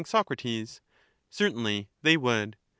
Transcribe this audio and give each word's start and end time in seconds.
Soc, 0.03 0.31
Certainly 1.29 1.87
they 2.01 2.17
would. 2.17 2.57